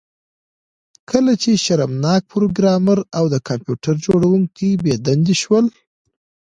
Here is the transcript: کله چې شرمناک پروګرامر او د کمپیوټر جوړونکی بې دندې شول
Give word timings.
کله 1.09 1.33
چې 1.41 1.51
شرمناک 1.65 2.21
پروګرامر 2.33 2.99
او 3.17 3.25
د 3.33 3.35
کمپیوټر 3.47 3.95
جوړونکی 4.07 4.69
بې 4.83 4.95
دندې 5.05 5.35
شول 5.41 5.65